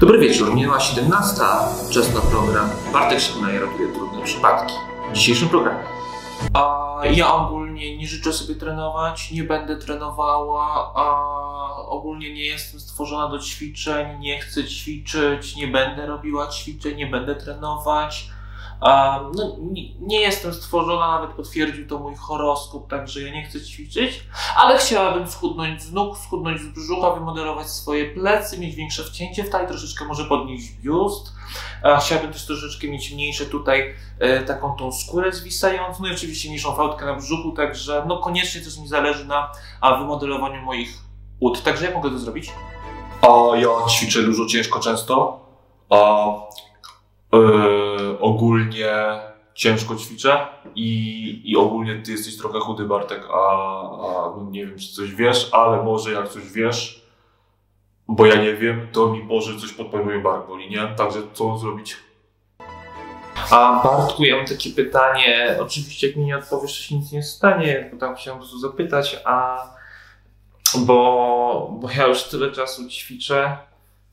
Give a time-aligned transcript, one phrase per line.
[0.00, 1.40] Dobry wieczór, minęła 17.
[1.90, 2.70] Czas na program.
[2.92, 4.74] Bartek Szymaj ratuje trudne przypadki.
[5.10, 5.84] W dzisiejszym programie.
[6.54, 11.26] A ja ogólnie nie życzę sobie trenować, nie będę trenowała, a
[11.76, 17.34] ogólnie nie jestem stworzona do ćwiczeń, nie chcę ćwiczyć, nie będę robiła ćwiczeń, nie będę
[17.34, 18.30] trenować.
[18.80, 19.56] No,
[20.00, 24.24] nie, jestem stworzona, nawet potwierdził to mój horoskop, także ja nie chcę ćwiczyć,
[24.56, 29.50] ale chciałabym schudnąć z nóg, schudnąć z brzucha, wymodelować swoje plecy, mieć większe wcięcie w
[29.50, 31.32] talii, troszeczkę może podnieść biust.
[31.82, 36.48] A, chciałabym też troszeczkę mieć mniejsze tutaj e, taką tą skórę zwisającą, no i oczywiście
[36.48, 40.98] mniejszą fałdkę na brzuchu, także no koniecznie też mi zależy na a, wymodelowaniu moich
[41.40, 41.62] ud.
[41.62, 42.52] Także jak mogę to zrobić?
[43.22, 45.40] A ja ćwiczę dużo ciężko często,
[45.90, 46.26] a
[47.32, 47.77] e,
[48.20, 48.92] ogólnie
[49.54, 54.78] ciężko ćwiczę i, i ogólnie ty jesteś trochę chudy Bartek, a, a no nie wiem
[54.78, 57.08] czy coś wiesz, ale może jak coś wiesz,
[58.08, 60.88] bo ja nie wiem, to mi może coś podpowiedz bark boli, nie?
[60.96, 61.96] Także co zrobić?
[63.50, 65.56] A Bartku, ja mam takie pytanie.
[65.60, 68.58] Oczywiście, jak mi nie odpowiesz, to się nic nie stanie, bo tam chciałem po prostu
[68.58, 69.66] zapytać, a
[70.76, 73.58] bo, bo ja już tyle czasu ćwiczę,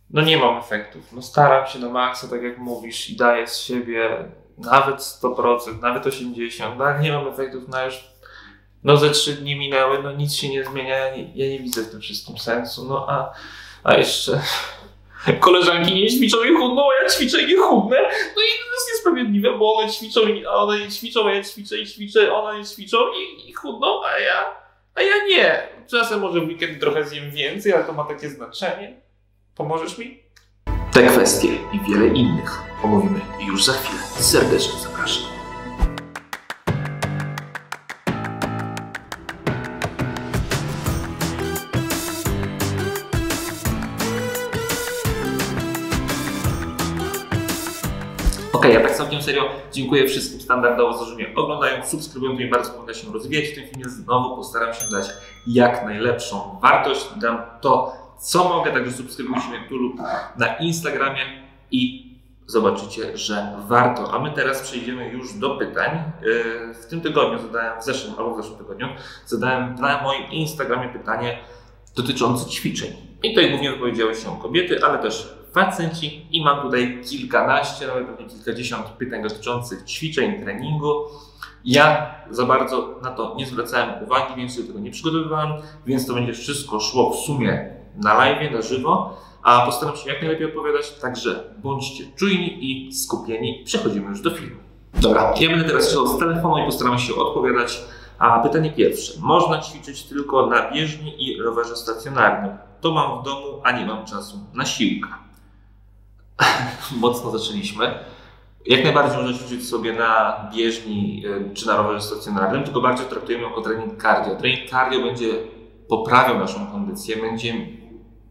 [0.10, 1.14] no nie mam efektów.
[1.14, 4.10] No staram się na maksa, tak jak mówisz, i daję z siebie
[4.58, 8.16] nawet 100%, nawet 80%, no ale nie mam efektów na już.
[8.84, 11.82] No ze trzy dni minęły, no nic się nie zmienia, ja nie, ja nie widzę
[11.82, 12.86] w tym wszystkim sensu.
[12.90, 13.34] No a,
[13.84, 14.42] a jeszcze
[15.40, 17.98] koleżanki nie ćwiczą i chudną, a ja ćwiczę i nie chudnę.
[18.02, 21.78] No i to jest niesprawiedliwe, bo one ćwiczą, a one nie ćwiczą, a ja ćwiczę
[21.78, 24.56] i ćwiczę, one nie ćwiczą i, i chudną, a ja,
[24.96, 25.68] a ja nie.
[25.88, 29.05] Czasem może w weekend trochę zjem więcej, ale to ma takie znaczenie.
[29.56, 30.20] Pomożesz mi?
[30.92, 34.02] Te kwestie i wiele innych omówimy już za chwilę.
[34.04, 35.24] Serdecznie zapraszam.
[48.54, 52.50] Okej, ja tak całkiem serio dziękuję wszystkim standardowo za, że mnie oglądają, subskrybują, to mi
[52.50, 53.50] bardzo pomaga się rozwijać.
[53.50, 55.10] W tym filmie znowu postaram się dać
[55.48, 57.06] jak najlepszą wartość.
[57.22, 59.96] Dam to, co mogę, także subskrybujcie mnie tu lub
[60.38, 61.22] na Instagramie
[61.72, 62.06] i
[62.48, 64.14] zobaczycie, że warto.
[64.14, 66.12] A my teraz przejdziemy już do pytań.
[66.22, 68.88] Yy, W tym tygodniu zadałem, w zeszłym albo w zeszłym tygodniu,
[69.26, 71.40] zadałem na moim Instagramie pytanie
[71.96, 72.94] dotyczące ćwiczeń.
[73.24, 78.26] I tutaj głównie wypowiedziały się kobiety, ale też facenci i mam tutaj kilkanaście, nawet pewnie
[78.26, 80.94] kilkadziesiąt pytań dotyczących ćwiczeń, treningu.
[81.66, 85.52] Ja za bardzo na to nie zwracałem uwagi, więc się do tego nie przygotowywałem,
[85.86, 90.22] więc to będzie wszystko szło w sumie na live, na żywo, a postaram się jak
[90.22, 93.62] najlepiej odpowiadać, także bądźcie czujni i skupieni.
[93.66, 94.60] Przechodzimy już do filmu.
[94.94, 97.82] Dobra, ja będę teraz strzelał z telefonu i postaram się odpowiadać.
[98.20, 99.14] A pytanie pierwsze.
[99.22, 102.58] Można ćwiczyć tylko na bieżni i rowerze stacjonarnym.
[102.82, 105.10] To mam w domu, a nie mam czasu na siłkę.
[107.02, 108.00] Mocno zaczęliśmy.
[108.66, 113.44] Jak najbardziej można ćwiczyć sobie na bieżni y, czy na rowerze stacjonarnym, tylko bardziej traktujemy
[113.44, 114.36] jako trening cardio.
[114.36, 115.28] Trening cardio będzie
[115.88, 117.54] poprawiał naszą kondycję, będzie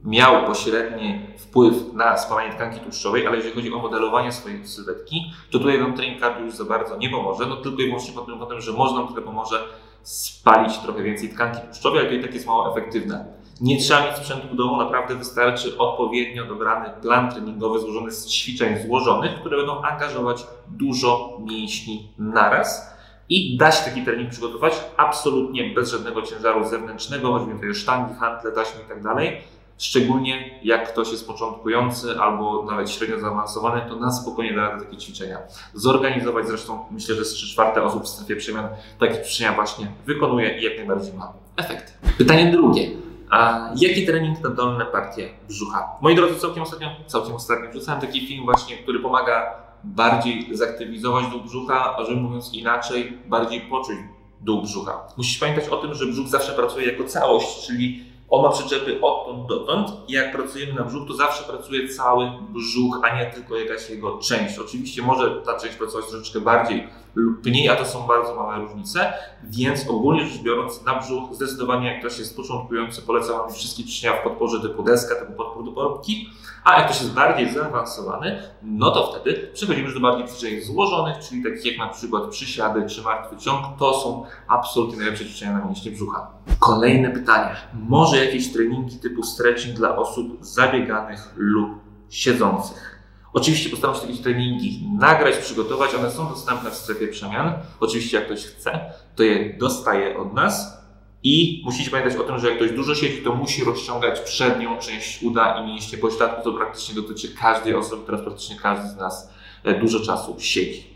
[0.05, 5.59] miał pośredni wpływ na spalanie tkanki tłuszczowej, ale jeżeli chodzi o modelowanie swojej sylwetki, to
[5.59, 8.39] tutaj nam trening cardio już za bardzo nie pomoże, no tylko i wyłącznie pod tym
[8.39, 9.65] kątem, że może nam trochę pomoże
[10.03, 13.27] spalić trochę więcej tkanki tłuszczowej, ale to i tak jest mało efektywne.
[13.61, 18.79] Nie trzeba mieć sprzętu w domu, naprawdę wystarczy odpowiednio dobrany plan treningowy złożony z ćwiczeń
[18.87, 22.95] złożonych, które będą angażować dużo mięśni naraz
[23.29, 28.53] i da się taki trening przygotować absolutnie bez żadnego ciężaru zewnętrznego, choćby tutaj sztangi, hantle,
[28.53, 29.41] taśmy tak dalej.
[29.79, 34.97] Szczególnie jak ktoś jest początkujący albo nawet średnio zaawansowany, to na spokojnie da radę takie
[34.97, 35.39] ćwiczenia
[35.75, 36.47] zorganizować.
[36.47, 38.69] Zresztą myślę, że z 3 czwarte osób w strefie przemian
[39.01, 41.99] takie ćwiczenia właśnie wykonuje i jak najbardziej ma efekt.
[42.19, 42.91] Pytanie drugie.
[43.31, 45.89] A jaki trening na dolne partie brzucha?
[46.01, 51.41] Moi drodzy, całkiem ostatnio, całkiem ostatnio wrzucałem taki film właśnie, który pomaga bardziej zaktywizować dół
[51.41, 53.97] brzucha, a że mówiąc inaczej, bardziej poczuć
[54.41, 55.01] dół brzucha.
[55.17, 59.47] Musisz pamiętać o tym, że brzuch zawsze pracuje jako całość, czyli on ma przyczepy odtąd
[59.47, 63.91] dotąd i jak pracujemy na brzuch, to zawsze pracuje cały brzuch, a nie tylko jakaś
[63.91, 64.59] jego część.
[64.59, 69.13] Oczywiście może ta część pracować troszeczkę bardziej lub mniej, a to są bardzo małe różnice,
[69.43, 74.17] więc ogólnie rzecz biorąc na brzuch zdecydowanie jak ktoś jest początkujący polecam Wam wszystkie ćwiczenia
[74.17, 76.29] w podporze typu deska, typu podpór do poróbki,
[76.65, 81.17] a jak ktoś jest bardziej zaawansowany, no to wtedy przechodzimy już do bardziej ćwiczeń złożonych,
[81.19, 85.65] czyli takich jak na przykład przysiady czy martwy ciąg, to są absolutnie najlepsze ćwiczenia na
[85.65, 86.31] mięśnie brzucha.
[86.59, 87.57] Kolejne pytanie.
[87.89, 91.71] Może jakieś treningi typu stretching dla osób zabieganych lub
[92.09, 92.94] siedzących?
[93.35, 95.95] Oczywiście postaram się takie treningi nagrać, przygotować.
[95.95, 97.53] One są dostępne w strefie przemian.
[97.81, 100.85] Oczywiście, jak ktoś chce, to je dostaje od nas
[101.23, 105.23] I musicie pamiętać o tym, że jak ktoś dużo siedzi, to musi rozciągać przednią część
[105.23, 106.43] uda i mięśnie pośladku.
[106.45, 109.31] To praktycznie dotyczy każdej osoby, teraz praktycznie każdy z nas
[109.65, 110.87] e, dużo czasu siedzi.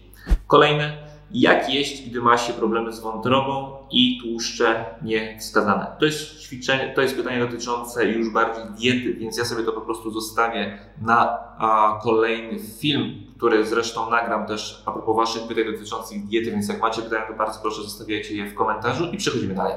[0.46, 5.86] Kolejne, jak jeść, gdy ma się problemy z wątrobą i tłuszcze niewskazane.
[5.98, 9.80] To jest ćwiczenie, to jest pytanie dotyczące już bardziej diety, więc ja sobie to po
[9.80, 16.26] prostu zostawię na a, kolejny film, który zresztą nagram też a propos Waszych pytań dotyczących
[16.26, 19.74] diety, więc jak macie pytania, to bardzo proszę zostawiajcie je w komentarzu i przechodzimy dalej.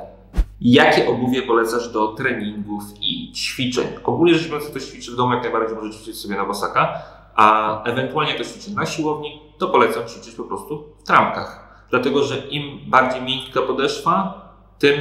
[0.62, 3.88] Jakie obuwie polecasz do treningów i ćwiczeń?
[4.04, 7.02] Ogólnie rzecz biorąc, ktoś ćwiczy w domu, jak najbardziej może ćwiczyć sobie na bosaka,
[7.36, 11.86] a ewentualnie ktoś ćwiczy na siłowni, to polecam ćwiczyć po prostu trampkach.
[11.90, 14.42] Dlatego, że im bardziej miękka podeszwa,
[14.80, 14.96] tym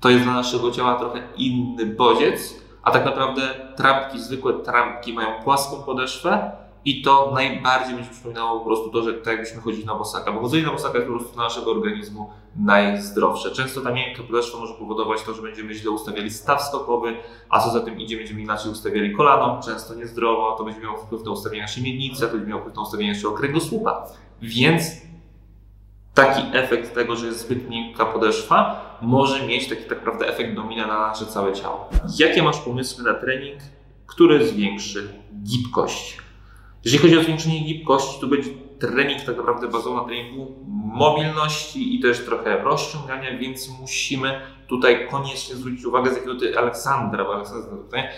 [0.00, 3.42] to jest dla naszego ciała trochę inny bodziec, a tak naprawdę
[3.76, 6.52] trampki, zwykłe trampki mają płaską podeszwę
[6.84, 10.40] i to najbardziej będzie przypominało po prostu to, że tak jakbyśmy chodzili na bosaka, bo
[10.40, 13.50] chodzenie na bosaka jest po prostu dla naszego organizmu najzdrowsze.
[13.50, 17.16] Często ta miękka podeszwa może powodować to, że będziemy źle ustawiali staw skokowy,
[17.50, 21.24] a co za tym idzie, będziemy inaczej ustawiali kolano, często niezdrowo, to będzie miało wpływ
[21.24, 24.06] na ustawienie naszej miednicy, to będzie miało wpływ na ustawienie naszego kręgosłupa.
[24.42, 25.09] Więc
[26.14, 30.86] taki efekt tego, że jest zbyt miękka podeszwa, może mieć taki tak naprawdę efekt domina
[30.86, 31.88] na nasze całe ciało.
[32.18, 33.58] Jakie masz pomysły na trening,
[34.06, 35.08] który zwiększy
[35.42, 36.18] gibkość?
[36.84, 40.56] Jeżeli chodzi o zwiększenie gibkości, to będzie trening tak naprawdę bazował na treningu
[40.94, 47.24] mobilności i też trochę rozciągania, więc musimy tutaj koniecznie zwrócić uwagę, z jakiego ty Aleksandra,
[47.24, 48.08] bo Aleksandra tutaj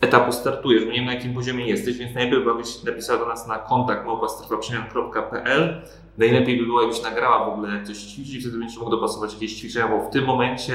[0.00, 3.26] etapu startujesz, bo nie wiem na jakim poziomie jesteś, więc najlepiej by jakbyś napisała do
[3.26, 5.82] nas na kontakt małpastrefaprzemian.pl
[6.18, 9.88] Najlepiej by było, jakbyś nagrała w ogóle coś ćwiczyć wtedy będziesz mógł dopasować jakieś ćwiczenia,
[9.88, 10.74] bo w tym momencie,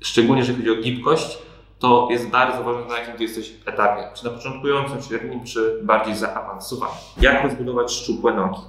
[0.00, 1.38] szczególnie jeżeli chodzi o gibkość,
[1.78, 4.08] to jest bardzo ważne, na jakim ty jesteś etapie.
[4.14, 6.96] Czy na początkującym, średnim, czy bardziej zaawansowanym.
[7.20, 8.60] Jak rozbudować szczupłe nogi?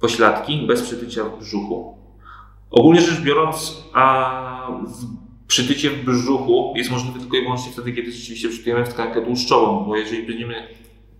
[0.00, 1.98] Pośladki bez przytycia w brzuchu.
[2.70, 5.23] Ogólnie rzecz biorąc, a w
[5.54, 9.84] przytycie w brzuchu jest możliwe tylko i wyłącznie wtedy, kiedy rzeczywiście przytujemy w tkankę tłuszczową,
[9.84, 10.68] bo jeżeli będziemy,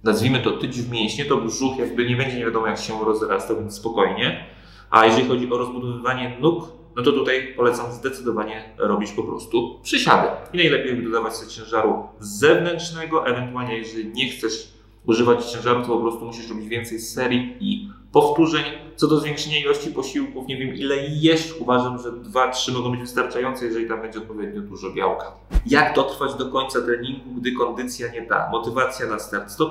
[0.05, 3.57] nazwijmy to, tyć w mięśnie, to brzuch jakby nie będzie nie wiadomo jak się rozrastał,
[3.57, 4.45] więc spokojnie.
[4.91, 10.29] A jeżeli chodzi o rozbudowywanie nóg, no to tutaj polecam zdecydowanie robić po prostu przysiady.
[10.53, 14.69] I najlepiej dodawać sobie ciężaru zewnętrznego, ewentualnie jeżeli nie chcesz
[15.07, 17.74] używać ciężaru, to po prostu musisz robić więcej serii i
[18.15, 18.65] powtórzeń.
[18.97, 23.65] Co do zwiększenia ilości posiłków, nie wiem ile jeść, uważam, że 2-3 mogą być wystarczające,
[23.67, 25.33] jeżeli tam będzie odpowiednio dużo białka.
[25.67, 28.51] Jak dotrwać do końca treningu, gdy kondycja nie da?
[28.51, 29.67] Motywacja na start 100%,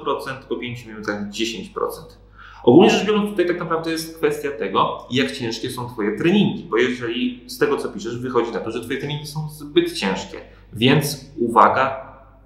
[0.50, 1.70] po 5 minutach 10%.
[2.64, 6.78] Ogólnie rzecz biorąc, tutaj tak naprawdę jest kwestia tego, jak ciężkie są Twoje treningi, bo
[6.78, 10.38] jeżeli z tego, co piszesz, wychodzi na to, że Twoje treningi są zbyt ciężkie,
[10.74, 12.03] więc uwaga,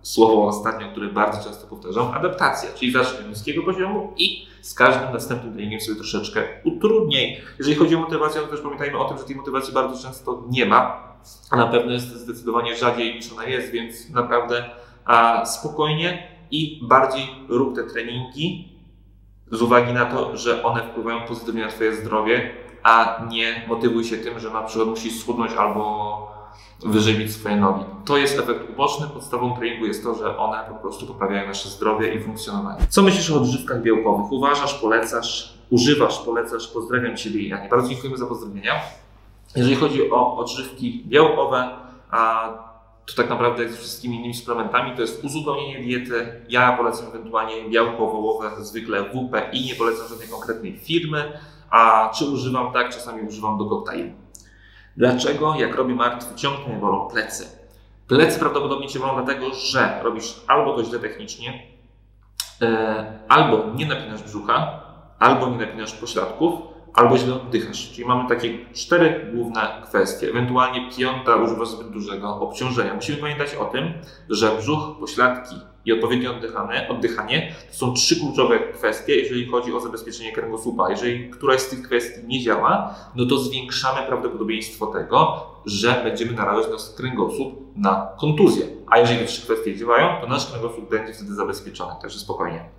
[0.07, 5.53] słowo ostatnio, które bardzo często powtarzam, adaptacja, czyli zacznij niskiego poziomu i z każdym następnym
[5.53, 7.41] treningiem sobie troszeczkę utrudniej.
[7.59, 10.65] Jeżeli chodzi o motywację, to też pamiętajmy o tym, że tej motywacji bardzo często nie
[10.65, 11.13] ma,
[11.51, 14.69] a na pewno jest zdecydowanie rzadziej niż ona jest, więc naprawdę
[15.05, 18.77] a, spokojnie i bardziej rób te treningi
[19.51, 22.51] z uwagi na to, że one wpływają pozytywnie na Twoje zdrowie,
[22.83, 26.36] a nie motywuj się tym, że na przykład musisz schudnąć albo
[26.85, 27.85] wyżywić swoje nogi.
[28.05, 29.07] To jest efekt uboczny.
[29.07, 32.87] Podstawą treningu jest to, że one po prostu poprawiają nasze zdrowie i funkcjonowanie.
[32.89, 34.31] Co myślisz o odżywkach białkowych?
[34.31, 36.67] Uważasz, polecasz, używasz, polecasz?
[36.67, 37.69] Pozdrawiam Ciebie i Janie.
[37.69, 38.73] Bardzo dziękujemy za pozdrowienia.
[39.55, 41.69] Jeżeli chodzi o odżywki białkowe,
[43.05, 46.41] to tak naprawdę jak ze wszystkimi innymi suplementami, to jest uzupełnienie diety.
[46.49, 51.39] Ja polecam ewentualnie białko wołowe, zwykle WP i nie polecam żadnej konkretnej firmy.
[51.69, 52.73] A czy używam?
[52.73, 54.13] Tak, czasami używam do koktajli.
[54.97, 55.55] Dlaczego?
[55.55, 57.45] Jak robię martwy ciąg, mnie bolą plecy.
[58.07, 61.63] Plecy prawdopodobnie Cię bolą dlatego, że robisz albo to źle technicznie,
[62.61, 64.81] e, albo nie napinasz brzucha,
[65.19, 66.53] albo nie napinasz pośladków,
[66.93, 67.91] albo źle oddychasz.
[67.91, 70.29] Czyli mamy takie cztery główne kwestie.
[70.29, 72.93] Ewentualnie piąta używa zbyt dużego obciążenia.
[72.93, 73.93] Musimy pamiętać o tym,
[74.29, 75.55] że brzuch, pośladki
[75.87, 80.89] i odpowiednie oddychanie, oddychanie to są trzy kluczowe kwestie, jeżeli chodzi o zabezpieczenie kręgosłupa.
[80.89, 86.71] Jeżeli któraś z tych kwestii nie działa, no to zwiększamy prawdopodobieństwo tego, że będziemy narażać
[86.71, 88.65] nasz kręgosłup na kontuzję.
[88.87, 91.93] A jeżeli te trzy kwestie działają, to nasz kręgosłup będzie wtedy zabezpieczony.
[92.01, 92.76] Także spokojnie.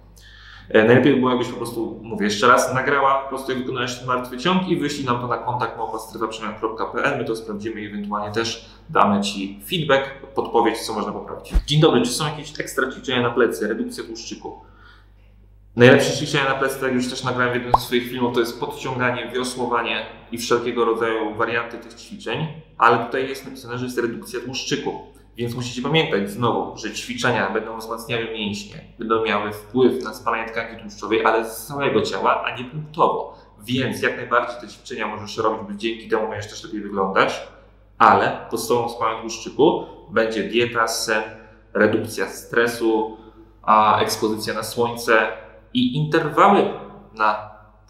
[0.71, 3.99] E, najlepiej by było, jakbyś po prostu, mówię jeszcze raz, nagrała po prostu jak wykonujesz
[3.99, 7.19] ten martwy ciąg i wyślij nam to na kontakt małpastrywa.pl.
[7.19, 11.53] My to sprawdzimy i ewentualnie też damy Ci feedback, podpowiedź, co można poprawić.
[11.67, 14.61] Dzień dobry, czy są jakieś ekstra ćwiczenia na plecy, redukcja tłuszczyku?
[15.77, 18.41] Najlepsze ćwiczenia na plecy, tak jak już też nagrałem w jednym z swoich filmów, to
[18.41, 22.47] jest podciąganie, wiosłowanie i wszelkiego rodzaju warianty tych ćwiczeń,
[22.79, 24.93] ale tutaj jest napisane, że jest redukcja tłuszczyku.
[25.39, 30.83] Więc musicie pamiętać znowu, że ćwiczenia będą wzmacniały mięśnie, będą miały wpływ na spalanie tkanki
[30.83, 33.39] tłuszczowej, ale z całego ciała, a nie punktowo.
[33.59, 37.49] Więc jak najbardziej te ćwiczenia możesz robić, bo dzięki temu będziesz też lepiej wyglądać.
[37.99, 41.23] ale podstawową składem tłuszczyku będzie dieta, sen,
[41.75, 43.17] redukcja stresu,
[44.01, 45.29] ekspozycja na słońce
[45.75, 46.71] i interwały
[47.15, 47.48] na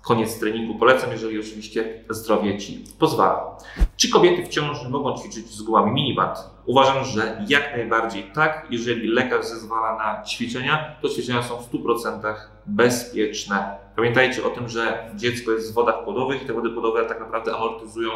[0.08, 3.56] koniec treningu polecam, jeżeli oczywiście zdrowie Ci pozwala.
[3.96, 6.38] Czy kobiety w ciąży mogą ćwiczyć z głowami miniband?
[6.66, 8.66] Uważam, że jak najbardziej tak.
[8.70, 12.34] Jeżeli lekarz zezwala na ćwiczenia, to ćwiczenia są w 100%
[12.66, 13.76] bezpieczne.
[13.96, 17.54] Pamiętajcie o tym, że dziecko jest w wodach płodowych i te wody płodowe tak naprawdę
[17.56, 18.10] amortyzują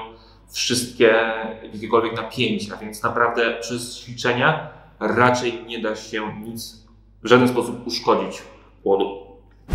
[0.53, 1.15] wszystkie
[1.73, 4.71] jakiekolwiek napięcia, więc naprawdę przez ćwiczenia
[5.01, 6.87] raczej nie da się nic
[7.23, 8.43] w żaden sposób uszkodzić
[8.83, 9.27] płodu.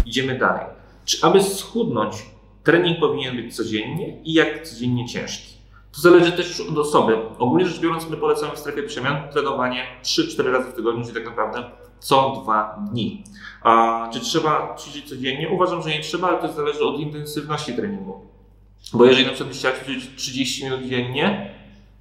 [0.06, 0.77] Idziemy dalej.
[1.08, 2.16] Czy aby schudnąć,
[2.64, 5.54] trening powinien być codziennie i jak codziennie ciężki?
[5.96, 7.18] To zależy też od osoby.
[7.40, 11.26] Ogólnie rzecz biorąc, my polecamy w strefie przemian trenowanie 3-4 razy w tygodniu, czyli tak
[11.26, 11.64] naprawdę
[12.00, 13.24] co dwa dni.
[13.62, 15.50] A czy trzeba ćwiczyć codziennie?
[15.50, 18.22] Uważam, że nie trzeba, ale to zależy od intensywności treningu.
[18.94, 21.54] Bo jeżeli na przykład chciała ćwiczyć 30 minut dziennie,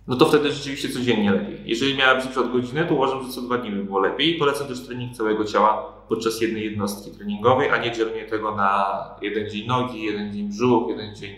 [0.09, 1.63] no to wtedy rzeczywiście codziennie lepiej.
[1.65, 4.35] Jeżeli na przykład godzinę, to uważam, że co dwa dni by było lepiej.
[4.35, 9.51] Polecam też trening całego ciała podczas jednej jednostki treningowej, a nie dzielenie tego na jeden
[9.51, 11.35] dzień nogi, jeden dzień brzuch, jeden dzień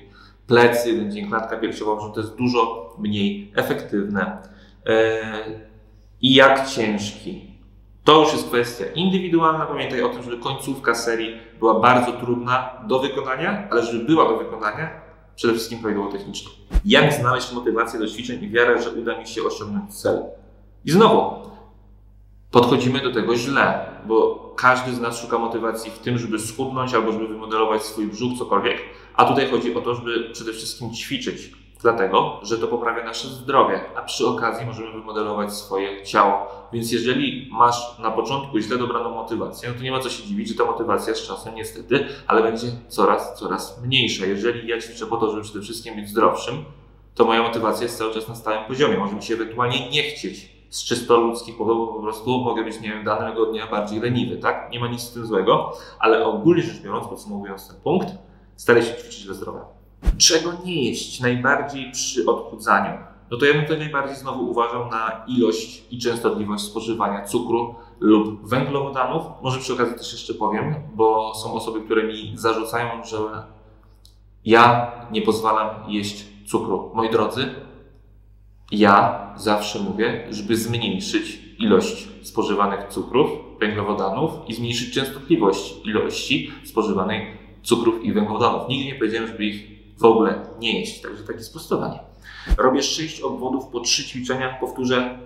[0.47, 4.43] plecy, jeden dzień klatka piersiowa, że to jest dużo mniej efektywne.
[4.87, 5.61] Eee,
[6.21, 7.49] I jak ciężki?
[8.05, 9.67] To już jest kwestia indywidualna.
[9.67, 14.37] Pamiętaj o tym, żeby końcówka serii była bardzo trudna do wykonania, ale żeby była do
[14.37, 15.08] wykonania,
[15.39, 16.51] przede wszystkim prawidłowo technicznie.
[16.85, 20.23] Jak znaleźć motywację do ćwiczeń i wiarę, że uda mi się osiągnąć cel?
[20.85, 21.51] I znowu,
[22.51, 27.13] podchodzimy do tego źle, bo każdy z nas szuka motywacji w tym, żeby schudnąć albo
[27.13, 28.79] żeby wymodelować swój brzuch, cokolwiek,
[29.15, 33.81] a tutaj chodzi o to, żeby przede wszystkim ćwiczyć, dlatego, że to poprawia nasze zdrowie,
[33.97, 36.47] a przy okazji możemy wymodelować swoje ciało.
[36.73, 40.49] Więc jeżeli masz na początku źle dobraną motywację, no to nie ma co się dziwić,
[40.49, 44.27] że ta motywacja z czasem niestety, ale będzie coraz, coraz mniejsza.
[44.27, 46.65] Jeżeli ja ćwiczę po to, żeby przede wszystkim być zdrowszym,
[47.15, 48.99] to moja motywacja jest cały czas na stałym poziomie.
[48.99, 52.89] Może mi się ewentualnie nie chcieć z czysto ludzkich powodów, po prostu mogę być, nie
[52.89, 54.71] wiem, danego dnia bardziej leniwy, tak?
[54.73, 58.09] Nie ma nic z tym złego, ale ogólnie rzecz biorąc, podsumowując ten punkt,
[58.57, 59.78] staraj się ćwiczyć dla zdrowia.
[60.19, 62.99] Czego nie jeść najbardziej przy odchudzaniu?
[63.31, 68.49] No to ja bym tutaj najbardziej znowu uważał na ilość i częstotliwość spożywania cukru lub
[68.49, 69.23] węglowodanów.
[69.43, 73.19] Może przy okazji też jeszcze powiem, bo są osoby, które mi zarzucają, że
[74.45, 76.91] ja nie pozwalam jeść cukru.
[76.95, 77.55] Moi drodzy,
[78.71, 87.27] ja zawsze mówię, żeby zmniejszyć ilość spożywanych cukrów, węglowodanów i zmniejszyć częstotliwość ilości spożywanej
[87.63, 88.69] cukrów i węglowodanów.
[88.69, 91.01] Nigdy nie powiedziałem, żeby ich w ogóle nie jeść.
[91.03, 92.01] Także takie sprostowanie.
[92.59, 94.57] Robię 6 obwodów po 3 ćwiczenia.
[94.61, 95.19] Powtórzę,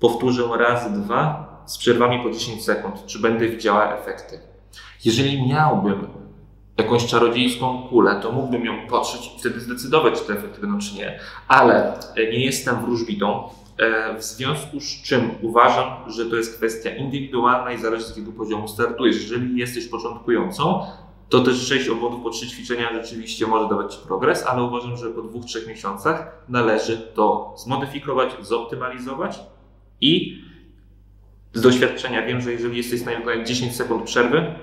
[0.00, 3.06] powtórzę raz, dwa z przerwami po 10 sekund.
[3.06, 4.40] Czy będę widziała efekty?
[5.04, 6.06] Jeżeli miałbym
[6.78, 10.94] jakąś czarodziejską kulę, to mógłbym ją potrzeć i wtedy zdecydować, czy te efekty będą, czy
[10.94, 11.20] nie.
[11.48, 13.48] Ale e, nie jestem wróżbitą,
[13.78, 18.32] e, w związku z czym uważam, że to jest kwestia indywidualna i zależy z jakiego
[18.32, 19.16] poziomu startujesz.
[19.22, 20.86] Jeżeli jesteś początkującą,
[21.28, 25.10] to też 6 obwodów po 3 ćwiczenia rzeczywiście może dawać Ci progres, ale uważam, że
[25.10, 29.40] po 2-3 miesiącach należy to zmodyfikować, zoptymalizować
[30.00, 30.42] i
[31.54, 34.54] z doświadczenia wiem, że jeżeli jesteś w stanie wykonać 10 sekund przerwy,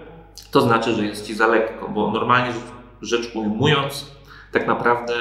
[0.51, 2.53] to znaczy, że jest Ci za lekko, bo normalnie
[3.01, 4.12] rzecz ujmując,
[4.51, 5.13] tak naprawdę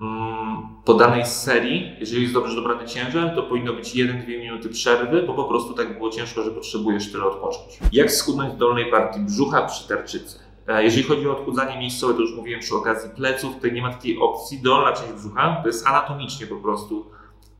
[0.00, 5.22] mm, po danej serii, jeżeli jest dobrze dobrany ciężar, to powinno być 1-2 minuty przerwy,
[5.22, 7.78] bo po prostu tak było ciężko, że potrzebujesz tyle odpocząć.
[7.92, 10.47] Jak schudnąć w dolnej partii brzucha przy tarczycy?
[10.68, 13.92] E, jeżeli chodzi o odchudzanie miejscowe, to już mówiłem przy okazji pleców, tutaj nie ma
[13.92, 14.62] takiej opcji.
[14.62, 17.06] Dolna część brzucha to jest anatomicznie po prostu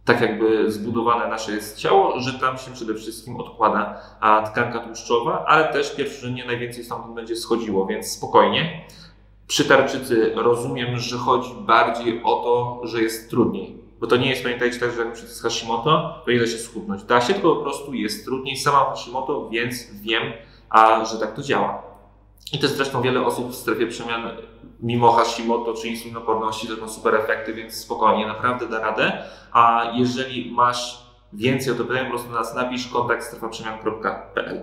[0.05, 4.01] tak jakby zbudowane nasze jest ciało, że tam się przede wszystkim odkłada
[4.53, 8.85] tkanka tłuszczowa, ale też pierwszorzędnie najwięcej stamtąd będzie schodziło, więc spokojnie.
[9.47, 13.77] Przy tarczycy rozumiem, że chodzi bardziej o to, że jest trudniej.
[14.01, 17.03] Bo to nie jest, pamiętajcie tak, że jak jest Hashimoto, to nie da się schudnąć.
[17.03, 18.57] Da się, tylko po prostu jest trudniej.
[18.57, 20.23] Sama Hashimoto, więc wiem,
[20.71, 21.88] a, że tak to działa.
[22.53, 24.23] I jest zresztą wiele osób w strefie przemian,
[24.81, 29.23] mimo Hashimoto czy insulinoporności, też ma super efekty, więc spokojnie, naprawdę da radę.
[29.53, 34.61] A jeżeli masz więcej to pytań, po prostu nas napisz kontakt strefaprzemian.pl.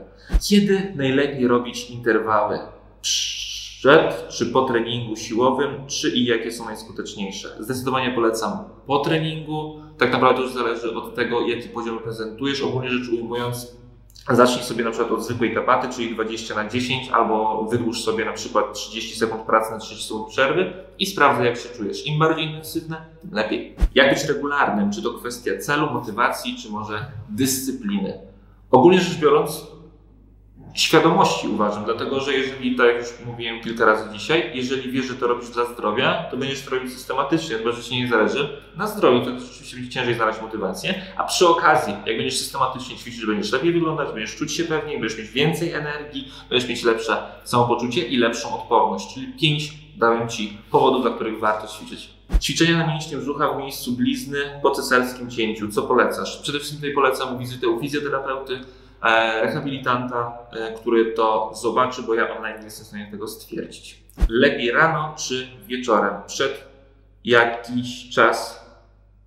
[0.50, 2.60] Kiedy najlepiej robić interwały?
[3.02, 7.56] Przed czy po treningu siłowym, czy i jakie są najskuteczniejsze?
[7.60, 8.52] Zdecydowanie polecam
[8.88, 9.82] po treningu.
[9.98, 12.62] Tak naprawdę już zależy od tego, jaki poziom prezentujesz.
[12.62, 13.78] Ogólnie rzecz ujmując,
[14.30, 18.34] Zacznij sobie na przykład od zwykłej tapaty, czyli 20 na 10, albo wydłuż sobie na
[18.34, 22.08] przykład 30 sekund pracy na 30 sekund przerwy i sprawdzaj, jak się czujesz.
[22.08, 23.76] Im bardziej intensywne, tym lepiej.
[23.96, 24.92] Jak być regularnym?
[24.92, 28.20] Czy to kwestia celu, motywacji, czy może dyscypliny?
[28.72, 29.68] Ogólnie rzecz biorąc,
[30.82, 35.14] świadomości uważam, dlatego że jeżeli, tak jak już mówiłem kilka razy dzisiaj, jeżeli wiesz, że
[35.14, 39.26] to robisz dla zdrowia, to będziesz to robić systematycznie, chyba że nie zależy na zdrowiu,
[39.26, 43.74] to rzeczywiście będzie ciężej znaleźć motywację, a przy okazji, jak będziesz systematycznie ćwiczyć, będziesz lepiej
[43.74, 48.62] wyglądać, będziesz czuć się pewniej, będziesz mieć więcej energii, będziesz mieć lepsze samopoczucie i lepszą
[48.62, 52.10] odporność, czyli pięć dałem Ci powodów, dla których warto ćwiczyć.
[52.42, 55.72] Ćwiczenia na mięśnie brzucha w miejscu blizny po cesarskim cięciu.
[55.72, 56.38] Co polecasz?
[56.42, 58.60] Przede wszystkim tutaj polecam wizytę u fizjoterapeuty,
[59.42, 64.04] rehabilitanta, e, który to zobaczy, bo ja online nie jestem w stanie tego stwierdzić.
[64.30, 66.14] Lepiej rano czy wieczorem?
[66.28, 66.64] Przed
[67.24, 68.66] jakiś czas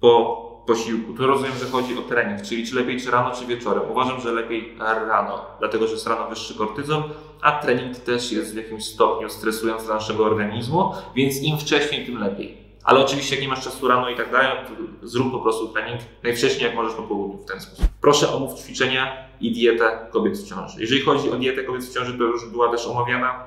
[0.00, 1.12] po posiłku.
[1.12, 3.90] Tu rozumiem, że chodzi o trening, czyli czy lepiej czy rano, czy wieczorem.
[3.90, 7.02] Uważam, że lepiej rano, dlatego że jest rano wyższy kortyzol,
[7.40, 12.18] a trening też jest w jakimś stopniu stresujący dla naszego organizmu, więc im wcześniej, tym
[12.18, 12.67] lepiej.
[12.88, 16.00] Ale oczywiście, jak nie masz czasu rano i tak dalej, to zrób po prostu trening
[16.22, 17.86] najwcześniej, jak możesz po południu w ten sposób.
[18.00, 20.80] Proszę omów ćwiczenia i dietę kobiet w ciąży.
[20.80, 23.44] Jeżeli chodzi o dietę kobiet w ciąży, to już była też omawiana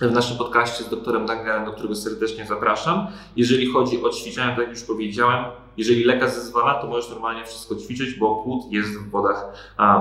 [0.00, 3.06] w naszym podcaście z doktorem Dangerem, do którego serdecznie zapraszam.
[3.36, 5.44] Jeżeli chodzi o ćwiczenia, tak jak już powiedziałem,
[5.76, 9.46] jeżeli lekarz zezwala, to możesz normalnie wszystko ćwiczyć, bo płód jest w wodach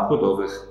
[0.07, 0.67] płodowych.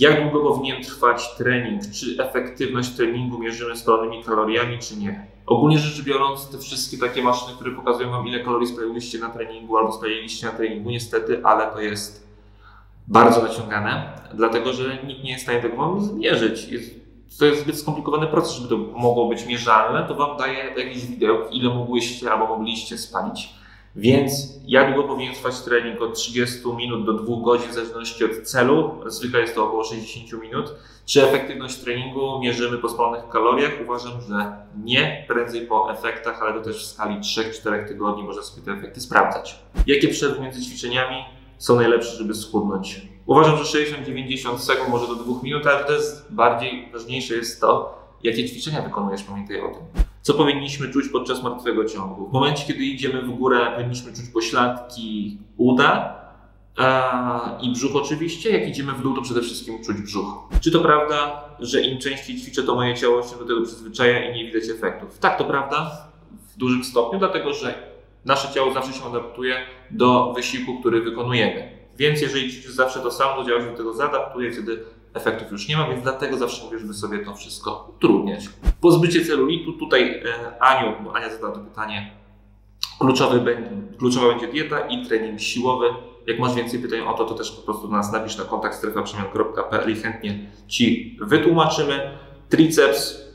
[0.00, 1.82] Jak długo powinien trwać trening?
[1.92, 5.26] Czy efektywność treningu mierzymy spalonymi kaloriami, czy nie?
[5.46, 9.76] Ogólnie rzecz biorąc, te wszystkie takie maszyny, które pokazują Wam, ile kalorii spaliliście na treningu
[9.76, 12.28] albo spaliliście na treningu, niestety, ale to jest
[13.08, 16.66] bardzo naciągane, dlatego że nikt nie jest w stanie tego Wam zmierzyć.
[17.38, 21.48] To jest zbyt skomplikowany proces, żeby to mogło być mierzalne, to Wam daje jakieś wideo,
[21.50, 23.59] ile mogłyście albo mogliście spalić.
[23.96, 24.32] Więc
[24.66, 26.02] jak długo powinien trwać trening?
[26.02, 28.94] Od 30 minut do 2 godzin, w zależności od celu.
[29.06, 30.74] Zwykle jest to około 60 minut.
[31.06, 33.72] Czy efektywność treningu mierzymy po spalonych kaloriach?
[33.82, 34.52] Uważam, że
[34.84, 35.24] nie.
[35.28, 39.58] Prędzej po efektach, ale to też w skali 3-4 tygodni można sobie te efekty sprawdzać.
[39.86, 41.24] Jakie przerwy między ćwiczeniami
[41.58, 43.00] są najlepsze, żeby schudnąć?
[43.26, 48.48] Uważam, że 60-90 sekund, może do 2 minut, ale jest bardziej ważniejsze jest to, jakie
[48.48, 50.09] ćwiczenia wykonujesz, pamiętaj o tym.
[50.22, 52.28] Co powinniśmy czuć podczas martwego ciągu?
[52.28, 56.20] W momencie, kiedy idziemy w górę, powinniśmy czuć pośladki uda
[57.62, 58.50] i brzuch oczywiście.
[58.50, 60.48] Jak idziemy w dół, to przede wszystkim czuć brzuch.
[60.60, 64.36] Czy to prawda, że im częściej ćwiczę, to moje ciało się do tego przyzwyczaja i
[64.36, 65.18] nie widać efektów?
[65.18, 66.08] Tak, to prawda
[66.54, 67.74] w dużym stopniu, dlatego że
[68.24, 69.56] nasze ciało zawsze się adaptuje
[69.90, 71.80] do wysiłku, który wykonujemy.
[71.96, 75.68] Więc jeżeli ćwiczysz zawsze to samo, to działa się do tego zaadaptuje, wtedy efektów już
[75.68, 78.48] nie ma, więc dlatego zawsze mówię, żeby sobie to wszystko utrudniać.
[78.80, 82.10] Pozbycie celulitu, tutaj e, Aniu, bo Ania zadała to pytanie,
[82.98, 85.86] kluczowy będzie, kluczowa będzie dieta i trening siłowy.
[86.26, 88.74] Jak masz więcej pytań o to, to też po prostu do nas napisz na kontakt
[88.74, 92.18] strefaprzemian.pl i chętnie Ci wytłumaczymy.
[92.48, 93.30] Triceps.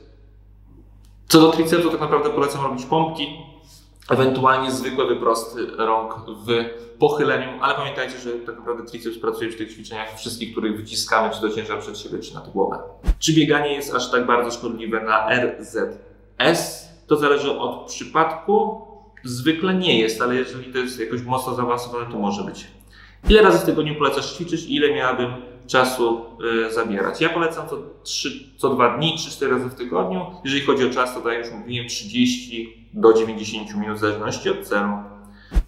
[1.28, 3.28] Co do tricepsu, tak naprawdę polecam robić pompki,
[4.10, 6.48] ewentualnie zwykłe wyprosty rąk w
[7.00, 11.42] pochyleniu, ale pamiętajcie, że tak naprawdę triceps pracuje przy tych ćwiczeniach wszystkich, których wyciskamy, czy
[11.42, 12.80] do ciężar przed siebie, czy nad głowę.
[13.20, 16.90] Czy bieganie jest aż tak bardzo szkodliwe na RZS?
[17.08, 18.82] To zależy od przypadku.
[19.24, 22.68] Zwykle nie jest, ale jeżeli to jest jakoś mocno zaawansowane, to może być.
[23.30, 25.34] Ile razy w tygodniu polecasz ćwiczyć i ile miałabym
[25.68, 26.26] czasu
[26.68, 27.22] y, zabierać?
[27.22, 30.26] Ja polecam co, 3, co 2 dni, 3-4 razy w tygodniu.
[30.44, 34.50] Jeżeli chodzi o czas, to tak jak już mówiłem, 30 do 90 minut w zależności
[34.50, 34.90] od celu.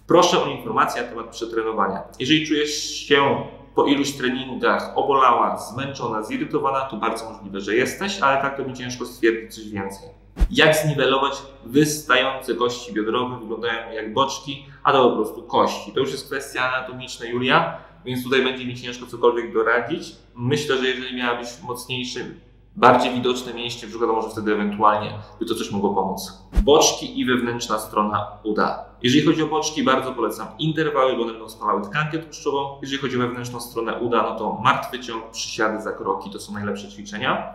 [0.06, 2.02] Proszę o informację na temat przetrenowania.
[2.18, 8.42] Jeżeli czujesz się po iluś treningach obolała, zmęczona, zirytowana, to bardzo możliwe, że jesteś, ale
[8.42, 10.08] tak to mi ciężko stwierdzić coś więcej.
[10.50, 11.32] Jak zniwelować
[11.66, 15.92] wystające kości biodrowe, wyglądają jak boczki, a to po prostu kości.
[15.92, 20.16] To już jest kwestia anatomiczna, Julia, więc tutaj będzie mi ciężko cokolwiek doradzić.
[20.34, 22.34] Myślę, że jeżeli miałabyś mocniejszy
[22.76, 26.32] bardziej widoczne mięśnie brzucha, to może wtedy ewentualnie by to coś mogło pomóc.
[26.62, 28.84] Boczki i wewnętrzna strona uda.
[29.02, 32.78] Jeżeli chodzi o boczki, bardzo polecam interwały, bo one będą spalały tkankę tłuszczową.
[32.82, 36.52] Jeżeli chodzi o wewnętrzną stronę uda, no to martwy ciąg, przysiady za kroki to są
[36.52, 37.54] najlepsze ćwiczenia.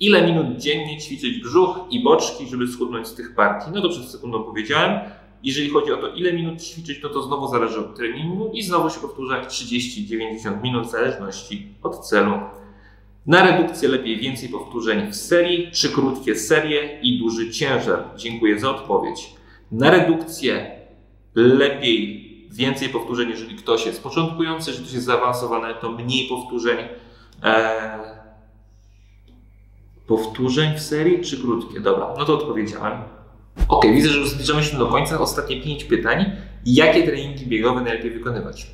[0.00, 3.70] Ile minut dziennie ćwiczyć brzuch i boczki, żeby schudnąć z tych partii?
[3.74, 5.00] No to przed sekundą powiedziałem.
[5.44, 8.90] Jeżeli chodzi o to, ile minut ćwiczyć, no to znowu zależy od treningu i znowu
[8.90, 12.32] się powtórzę 30-90 minut w zależności od celu.
[13.26, 18.04] Na redukcję lepiej więcej powtórzeń w serii, czy krótkie serie i duży ciężar?
[18.16, 19.34] Dziękuję za odpowiedź.
[19.72, 20.70] Na redukcję
[21.34, 26.78] lepiej więcej powtórzeń, jeżeli ktoś jest początkujący, jeżeli ktoś jest zaawansowany, to mniej powtórzeń.
[27.42, 28.00] Eee,
[30.06, 31.80] powtórzeń w serii czy krótkie?
[31.80, 33.13] Dobra, no to odpowiedziałem.
[33.68, 35.18] Ok, widzę, że już zbliżamy się do końca.
[35.18, 36.32] Ostatnie pięć pytań.
[36.66, 38.66] Jakie treningi biegowe najlepiej wykonywać?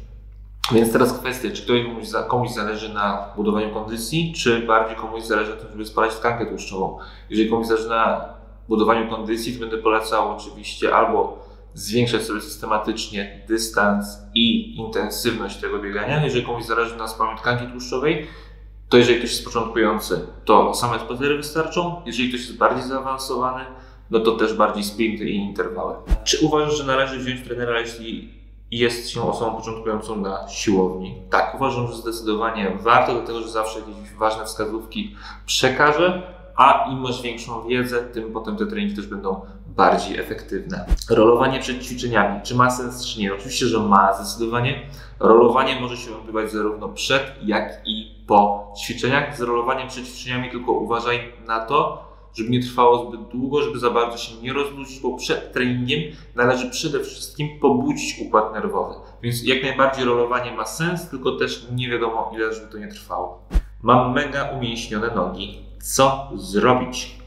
[0.73, 5.57] Więc teraz kwestia, czy komuś, komuś zależy na budowaniu kondycji, czy bardziej komuś zależy na
[5.57, 6.99] tym, żeby spalać tkankę tłuszczową.
[7.31, 8.35] Jeżeli komuś zależy na
[8.69, 16.25] budowaniu kondycji, to będę polecał oczywiście albo zwiększać sobie systematycznie dystans i intensywność tego biegania.
[16.25, 18.27] Jeżeli komuś zależy na spalaniu tkanki tłuszczowej,
[18.88, 22.03] to jeżeli ktoś jest początkujący, to same spacery wystarczą.
[22.07, 23.64] Jeżeli ktoś jest bardziej zaawansowany,
[24.11, 25.94] no to też bardziej sprinty i interwały.
[26.25, 31.23] Czy uważasz, że należy wziąć trenera, jeśli jest się osobą początkującą na siłowni?
[31.31, 36.23] Tak, uważam, że zdecydowanie warto, dlatego że zawsze jakieś ważne wskazówki przekaże,
[36.57, 40.87] a im masz większą wiedzę, tym potem te treningi też będą bardziej efektywne.
[41.11, 43.35] Rolowanie przed ćwiczeniami, czy ma sens, czy nie?
[43.35, 44.81] Oczywiście, że ma zdecydowanie.
[45.20, 49.37] Rolowanie może się odbywać zarówno przed, jak i po ćwiczeniach.
[49.37, 53.90] Z rolowaniem przed ćwiczeniami tylko uważaj na to, żeby nie trwało zbyt długo, żeby za
[53.90, 56.01] bardzo się nie rozluźnić, bo przed treningiem
[56.35, 58.95] należy przede wszystkim pobudzić układ nerwowy.
[59.23, 63.43] Więc jak najbardziej rolowanie ma sens, tylko też nie wiadomo ile, żeby to nie trwało.
[63.83, 65.59] Mam mega umięśnione nogi.
[65.83, 67.21] Co zrobić?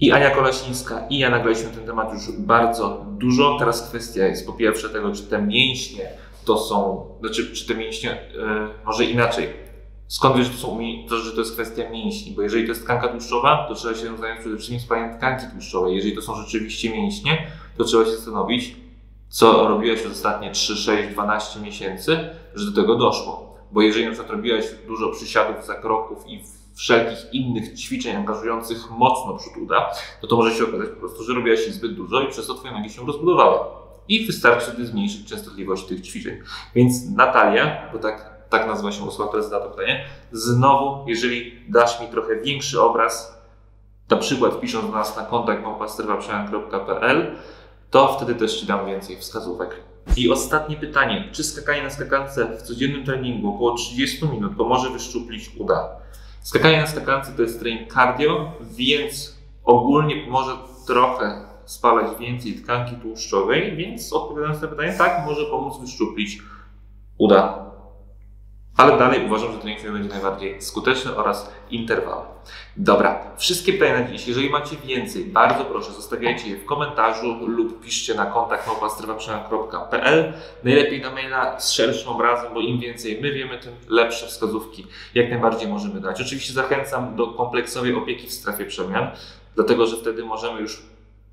[0.00, 3.56] I Ania Kolasińska, i ja nagraliśmy na ten temat już bardzo dużo.
[3.58, 6.10] Teraz kwestia jest po pierwsze tego, czy te mięśnie
[6.44, 9.48] to są, znaczy, czy te mięśnie, yy, może inaczej,
[10.10, 12.32] Skąd wiesz, że to, są, to, że to jest kwestia mięśni?
[12.32, 15.96] Bo jeżeli to jest tkanka tłuszczowa, to trzeba się zająć przede wszystkim spalaniem tkanki tłuszczowej.
[15.96, 17.46] Jeżeli to są rzeczywiście mięśnie,
[17.76, 18.76] to trzeba się zastanowić,
[19.28, 23.56] co robiłeś przez ostatnie 3, 6, 12 miesięcy, że do tego doszło.
[23.72, 26.42] Bo jeżeli na przykład robiłeś dużo przysiadów, zakroków i
[26.74, 29.90] wszelkich innych ćwiczeń angażujących mocno przód uda,
[30.22, 32.54] no to może się okazać po prostu, że robiłeś ich zbyt dużo i przez to
[32.54, 33.58] twoje nogi się rozbudowały.
[34.08, 36.38] I wystarczy wtedy zmniejszyć częstotliwość tych ćwiczeń.
[36.74, 40.04] Więc Natalia, bo tak tak nazywa się osoba, która zada to pytanie.
[40.32, 43.40] Znowu, jeżeli dasz mi trochę większy obraz,
[44.10, 47.36] na przykład wpisząc do nas na kontakt małpasterwaprzemian.pl,
[47.90, 49.76] to wtedy też Ci dam więcej wskazówek.
[50.16, 51.28] I ostatnie pytanie.
[51.32, 55.88] Czy skakanie na skakance w codziennym treningu około 30 minut pomoże wyszczuplić uda?
[56.42, 60.52] Skakanie na skakance to jest trening cardio, więc ogólnie pomoże
[60.86, 66.38] trochę spalać więcej tkanki tłuszczowej, więc odpowiadając na pytanie, tak, może pomóc wyszczuplić
[67.18, 67.69] uda
[68.76, 72.24] ale dalej uważam, że trening będzie najbardziej skuteczny oraz interwały.
[72.76, 74.28] Dobra, wszystkie pytania na dziś.
[74.28, 80.32] Jeżeli macie więcej, bardzo proszę, zostawiajcie je w komentarzu lub piszcie na kontakt małpastrywaprzemian.pl.
[80.64, 85.30] Najlepiej na maila z szerszym obrazem, bo im więcej my wiemy, tym lepsze wskazówki jak
[85.30, 86.20] najbardziej możemy dać.
[86.20, 89.10] Oczywiście zachęcam do kompleksowej opieki w strefie przemian,
[89.54, 90.82] dlatego że wtedy możemy już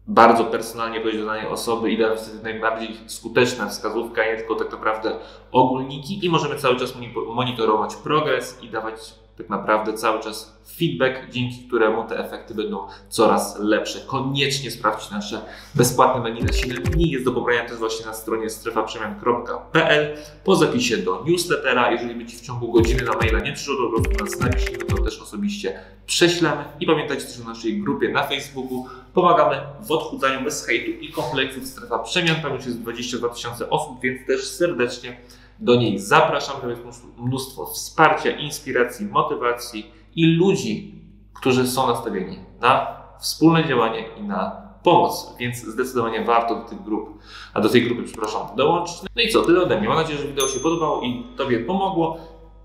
[0.07, 4.71] bardzo personalnie powiedzieć do danej osoby i dać wtedy najbardziej skuteczna wskazówka, nie tylko tak
[4.71, 5.15] naprawdę
[5.51, 6.93] ogólniki i możemy cały czas
[7.27, 13.59] monitorować progres i dawać tak naprawdę cały czas feedback, dzięki któremu te efekty będą coraz
[13.59, 13.99] lepsze.
[14.07, 15.41] Koniecznie sprawdźcie nasze
[15.75, 17.11] bezpłatne menu na 7 dni.
[17.11, 21.91] Jest do pobrania też właśnie na stronie strefaprzemian.pl po zapisie do newslettera.
[21.91, 25.79] Jeżeli będzie w ciągu godziny na maila nie przyszło, po prostu nas to też osobiście
[26.05, 26.63] prześlemy.
[26.79, 28.85] I pamiętajcie też o naszej grupie na Facebooku.
[29.13, 32.41] Pomagamy w odchudzaniu bez hejtu i kompleksów strefa przemian.
[32.41, 35.17] Tam już jest 22 tysiące osób, więc też serdecznie
[35.59, 36.61] do niej zapraszam.
[36.61, 36.81] Tam jest
[37.17, 41.01] mnóstwo wsparcia, inspiracji, motywacji i ludzi,
[41.33, 47.19] którzy są nastawieni na wspólne działanie i na pomoc, więc zdecydowanie warto do tych grup,
[47.53, 48.95] a do tej grupy, przepraszam, dołączyć.
[49.15, 49.87] No i co, tyle ode mnie.
[49.87, 52.17] Mam nadzieję, że wideo się podobało i Tobie pomogło.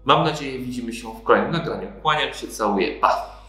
[0.04, 1.88] Mam nadzieję, widzimy się w kolejnym nagraniu.
[2.02, 3.41] Kłaniam się, całuję, pa!